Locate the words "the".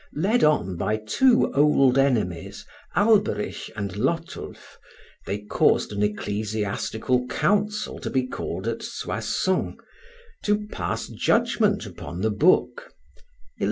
12.21-12.31